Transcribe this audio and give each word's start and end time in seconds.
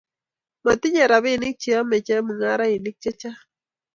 matinyei 0.63 1.09
robinik 1.11 1.55
che 1.61 1.69
yomei 1.75 2.03
chemung'arenik 2.05 2.97
che 3.03 3.11
chang'. 3.19 3.43